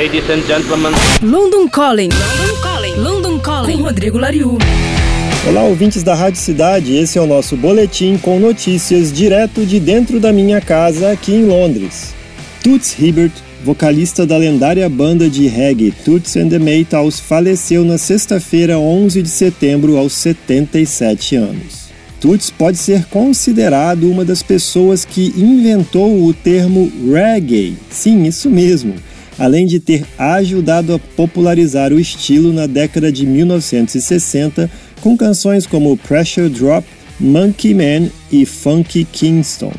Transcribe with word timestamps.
Ladies 0.00 0.30
and 0.30 0.40
gentlemen. 0.46 0.94
London 1.22 1.68
Calling. 1.68 2.08
London 2.08 2.62
Calling. 2.62 2.96
London 2.96 3.38
Calling. 3.38 3.76
Com 3.76 3.82
Rodrigo 3.82 4.16
Lariu. 4.16 4.56
Olá, 5.46 5.62
ouvintes 5.64 6.02
da 6.02 6.14
Rádio 6.14 6.40
Cidade. 6.40 6.96
Esse 6.96 7.18
é 7.18 7.20
o 7.20 7.26
nosso 7.26 7.54
boletim 7.54 8.16
com 8.16 8.40
notícias 8.40 9.12
direto 9.12 9.66
de 9.66 9.78
dentro 9.78 10.18
da 10.18 10.32
minha 10.32 10.58
casa 10.58 11.12
aqui 11.12 11.34
em 11.34 11.44
Londres. 11.44 12.14
Toots 12.64 12.98
Hibbert, 12.98 13.32
vocalista 13.62 14.24
da 14.24 14.38
lendária 14.38 14.88
banda 14.88 15.28
de 15.28 15.46
reggae 15.48 15.90
Toots 15.90 16.34
and 16.34 16.48
the 16.48 16.58
Maytals, 16.58 17.20
faleceu 17.20 17.84
na 17.84 17.98
sexta-feira, 17.98 18.78
11 18.78 19.20
de 19.20 19.28
setembro, 19.28 19.98
aos 19.98 20.14
77 20.14 21.36
anos. 21.36 21.90
Toots 22.22 22.48
pode 22.48 22.78
ser 22.78 23.04
considerado 23.04 24.10
uma 24.10 24.24
das 24.24 24.42
pessoas 24.42 25.04
que 25.04 25.34
inventou 25.36 26.24
o 26.24 26.32
termo 26.32 26.90
reggae. 27.12 27.76
Sim, 27.90 28.24
isso 28.24 28.48
mesmo. 28.48 28.94
Além 29.40 29.64
de 29.64 29.80
ter 29.80 30.04
ajudado 30.18 30.92
a 30.92 30.98
popularizar 30.98 31.94
o 31.94 31.98
estilo 31.98 32.52
na 32.52 32.66
década 32.66 33.10
de 33.10 33.24
1960 33.24 34.70
com 35.00 35.16
canções 35.16 35.66
como 35.66 35.96
Pressure 35.96 36.50
Drop, 36.50 36.86
Monkey 37.18 37.72
Man 37.72 38.10
e 38.30 38.44
Funky 38.44 39.06
Kingston. 39.10 39.72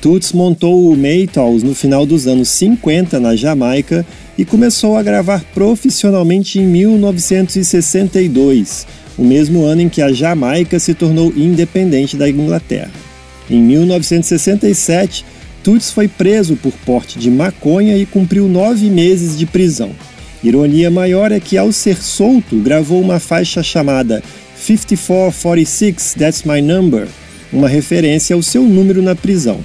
Toots 0.00 0.32
montou 0.32 0.88
o 0.88 0.96
Maytals 0.96 1.64
no 1.64 1.74
final 1.74 2.06
dos 2.06 2.28
anos 2.28 2.48
50 2.50 3.18
na 3.18 3.34
Jamaica 3.34 4.06
e 4.38 4.44
começou 4.44 4.96
a 4.96 5.02
gravar 5.02 5.42
profissionalmente 5.52 6.60
em 6.60 6.66
1962, 6.66 8.86
o 9.18 9.24
mesmo 9.24 9.64
ano 9.64 9.82
em 9.82 9.88
que 9.88 10.00
a 10.00 10.12
Jamaica 10.12 10.78
se 10.78 10.94
tornou 10.94 11.32
independente 11.36 12.16
da 12.16 12.30
Inglaterra. 12.30 12.92
Em 13.50 13.60
1967, 13.60 15.24
Toots 15.62 15.90
foi 15.90 16.08
preso 16.08 16.56
por 16.56 16.72
porte 16.84 17.18
de 17.18 17.30
maconha 17.30 17.96
e 17.96 18.04
cumpriu 18.04 18.48
nove 18.48 18.90
meses 18.90 19.38
de 19.38 19.46
prisão. 19.46 19.90
Ironia 20.42 20.90
maior 20.90 21.30
é 21.30 21.38
que, 21.38 21.56
ao 21.56 21.70
ser 21.70 22.02
solto, 22.02 22.56
gravou 22.56 23.00
uma 23.00 23.20
faixa 23.20 23.62
chamada 23.62 24.22
5446 24.56 26.14
That's 26.18 26.42
My 26.42 26.60
Number, 26.60 27.06
uma 27.52 27.68
referência 27.68 28.34
ao 28.34 28.42
seu 28.42 28.62
número 28.64 29.00
na 29.00 29.14
prisão, 29.14 29.60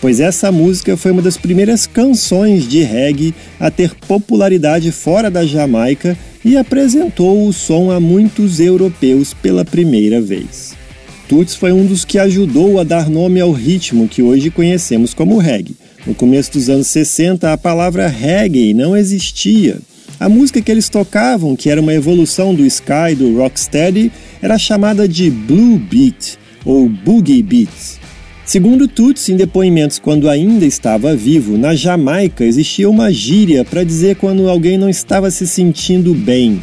pois 0.00 0.20
essa 0.20 0.50
música 0.50 0.96
foi 0.96 1.10
uma 1.10 1.20
das 1.20 1.36
primeiras 1.36 1.86
canções 1.86 2.66
de 2.66 2.82
reggae 2.82 3.34
a 3.60 3.70
ter 3.70 3.94
popularidade 3.94 4.90
fora 4.90 5.30
da 5.30 5.44
Jamaica 5.44 6.16
e 6.44 6.56
apresentou 6.56 7.46
o 7.46 7.52
som 7.52 7.90
a 7.90 8.00
muitos 8.00 8.58
europeus 8.58 9.34
pela 9.34 9.64
primeira 9.64 10.20
vez. 10.20 10.81
Toots 11.28 11.54
foi 11.54 11.72
um 11.72 11.86
dos 11.86 12.04
que 12.04 12.18
ajudou 12.18 12.78
a 12.78 12.84
dar 12.84 13.08
nome 13.08 13.40
ao 13.40 13.52
ritmo 13.52 14.08
que 14.08 14.22
hoje 14.22 14.50
conhecemos 14.50 15.14
como 15.14 15.38
reggae. 15.38 15.76
No 16.06 16.14
começo 16.14 16.52
dos 16.52 16.68
anos 16.68 16.88
60, 16.88 17.52
a 17.52 17.56
palavra 17.56 18.08
reggae 18.08 18.74
não 18.74 18.96
existia. 18.96 19.78
A 20.18 20.28
música 20.28 20.60
que 20.60 20.70
eles 20.70 20.88
tocavam, 20.88 21.56
que 21.56 21.70
era 21.70 21.80
uma 21.80 21.94
evolução 21.94 22.54
do 22.54 22.64
Sky 22.66 23.14
do 23.16 23.36
Rocksteady, 23.36 24.12
era 24.40 24.58
chamada 24.58 25.08
de 25.08 25.30
Blue 25.30 25.78
Beat 25.78 26.38
ou 26.64 26.88
Boogie 26.88 27.42
Beats. 27.42 27.98
Segundo 28.44 28.88
Toots, 28.88 29.28
em 29.28 29.36
depoimentos 29.36 29.98
quando 29.98 30.28
ainda 30.28 30.66
estava 30.66 31.16
vivo, 31.16 31.56
na 31.56 31.74
Jamaica 31.74 32.44
existia 32.44 32.90
uma 32.90 33.10
gíria 33.12 33.64
para 33.64 33.84
dizer 33.84 34.16
quando 34.16 34.48
alguém 34.48 34.76
não 34.76 34.90
estava 34.90 35.30
se 35.30 35.46
sentindo 35.46 36.12
bem. 36.12 36.62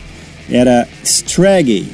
Era 0.52 0.88
straggy. 1.04 1.86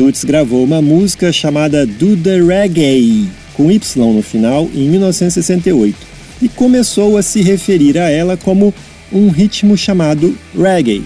Toots 0.00 0.24
gravou 0.24 0.64
uma 0.64 0.80
música 0.80 1.30
chamada 1.30 1.84
Do 1.84 2.16
the 2.16 2.40
Reggae, 2.40 3.28
com 3.52 3.70
Y 3.70 4.14
no 4.14 4.22
final, 4.22 4.66
em 4.74 4.88
1968, 4.88 5.94
e 6.40 6.48
começou 6.48 7.18
a 7.18 7.22
se 7.22 7.42
referir 7.42 7.98
a 7.98 8.08
ela 8.08 8.34
como 8.34 8.72
um 9.12 9.28
ritmo 9.28 9.76
chamado 9.76 10.34
reggae. 10.58 11.02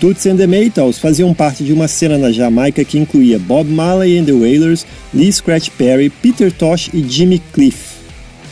Toots 0.00 0.24
and 0.26 0.36
the 0.36 0.46
Maytals 0.46 0.98
faziam 0.98 1.34
parte 1.34 1.64
de 1.64 1.72
uma 1.72 1.88
cena 1.88 2.16
na 2.16 2.30
Jamaica 2.30 2.84
que 2.84 2.96
incluía 2.96 3.40
Bob 3.40 3.68
Marley 3.68 4.16
and 4.16 4.26
the 4.26 4.32
Wailers, 4.32 4.86
Lee 5.12 5.32
Scratch 5.32 5.70
Perry, 5.70 6.08
Peter 6.08 6.52
Tosh 6.52 6.90
e 6.94 7.02
Jimmy 7.02 7.42
Cliff. 7.52 7.98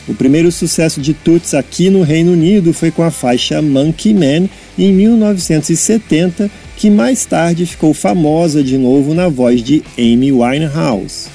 O 0.05 0.13
primeiro 0.13 0.51
sucesso 0.51 0.99
de 0.99 1.13
Toots 1.13 1.53
aqui 1.53 1.89
no 1.89 2.01
Reino 2.01 2.33
Unido 2.33 2.73
foi 2.73 2.91
com 2.91 3.03
a 3.03 3.11
faixa 3.11 3.61
Monkey 3.61 4.13
Man 4.13 4.49
em 4.77 4.91
1970, 4.91 6.51
que 6.77 6.91
mais 6.91 7.25
tarde 7.25 7.65
ficou 7.65 7.91
famosa 7.91 8.63
de 8.63 8.77
novo 8.77 9.15
na 9.15 9.27
voz 9.27 9.63
de 9.63 9.81
Amy 9.97 10.31
Winehouse. 10.31 11.27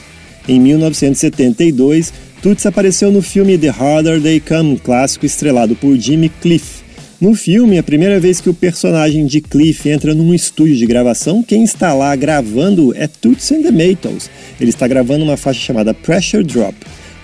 Em 0.49 0.61
1972, 0.61 2.13
Toots 2.41 2.65
apareceu 2.65 3.11
no 3.11 3.21
filme 3.21 3.59
The 3.59 3.69
Harder 3.69 4.23
They 4.23 4.39
Come, 4.39 4.79
clássico 4.79 5.27
estrelado 5.27 5.75
por 5.75 5.97
Jimmy 5.97 6.29
Cliff. 6.29 6.83
No 7.21 7.35
filme, 7.35 7.77
a 7.77 7.83
primeira 7.83 8.21
vez 8.21 8.41
que 8.41 8.49
o 8.49 8.55
personagem 8.55 9.27
de 9.27 9.41
Cliff 9.41 9.89
entra 9.89 10.15
num 10.15 10.33
estúdio 10.33 10.77
de 10.77 10.87
gravação, 10.87 11.43
quem 11.43 11.65
está 11.65 11.93
lá 11.93 12.15
gravando 12.15 12.95
é 12.97 13.09
Toots 13.09 13.51
and 13.51 13.63
the 13.63 13.73
Maytals. 13.73 14.31
Ele 14.61 14.71
está 14.71 14.87
gravando 14.87 15.25
uma 15.25 15.37
faixa 15.37 15.61
chamada 15.61 15.93
Pressure 15.93 16.45
Drop. 16.45 16.75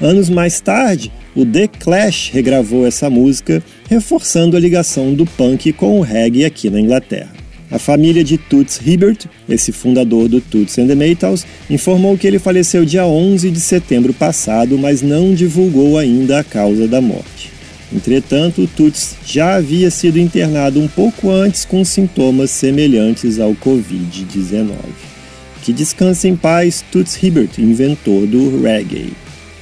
Anos 0.00 0.28
mais 0.28 0.60
tarde, 0.60 1.12
o 1.36 1.46
The 1.46 1.68
Clash 1.68 2.30
regravou 2.32 2.84
essa 2.84 3.08
música, 3.08 3.62
reforçando 3.88 4.56
a 4.56 4.60
ligação 4.60 5.14
do 5.14 5.24
punk 5.24 5.72
com 5.72 5.98
o 5.98 6.02
reggae 6.02 6.44
aqui 6.44 6.68
na 6.68 6.80
Inglaterra. 6.80 7.47
A 7.70 7.78
família 7.78 8.24
de 8.24 8.38
Toots 8.38 8.80
Hibbert, 8.84 9.26
esse 9.48 9.72
fundador 9.72 10.28
do 10.28 10.40
Toots 10.40 10.78
and 10.78 10.86
the 10.86 10.94
Maytals, 10.94 11.44
informou 11.68 12.16
que 12.16 12.26
ele 12.26 12.38
faleceu 12.38 12.84
dia 12.84 13.06
11 13.06 13.50
de 13.50 13.60
setembro 13.60 14.14
passado, 14.14 14.78
mas 14.78 15.02
não 15.02 15.34
divulgou 15.34 15.98
ainda 15.98 16.38
a 16.38 16.44
causa 16.44 16.88
da 16.88 17.00
morte. 17.00 17.50
Entretanto, 17.94 18.68
Toots 18.76 19.16
já 19.24 19.56
havia 19.56 19.90
sido 19.90 20.18
internado 20.18 20.80
um 20.80 20.88
pouco 20.88 21.30
antes 21.30 21.64
com 21.64 21.84
sintomas 21.84 22.50
semelhantes 22.50 23.38
ao 23.38 23.52
Covid-19. 23.54 24.68
Que 25.62 25.72
descanse 25.72 26.28
em 26.28 26.36
paz, 26.36 26.84
Toots 26.90 27.22
Hibbert, 27.22 27.58
inventor 27.58 28.26
do 28.26 28.62
reggae. 28.62 29.12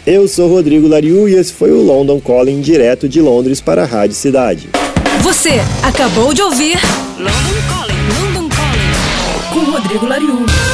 Eu 0.07 0.29
sou 0.29 0.49
Rodrigo 0.49 0.87
Lariu 0.87 1.29
e 1.29 1.35
esse 1.35 1.53
foi 1.53 1.73
o 1.73 1.83
London 1.83 2.21
Calling 2.21 2.61
direto 2.61 3.09
de 3.09 3.21
Londres 3.21 3.61
para 3.61 3.83
a 3.83 3.87
Rádio 3.87 4.15
Cidade. 4.15 4.69
Você 5.23 5.55
acabou 5.83 6.33
de 6.33 6.43
ouvir 6.43 6.79
London 7.19 7.61
Calling, 7.69 7.96
Rodrigo 9.87 10.09
Lariu. 10.09 10.66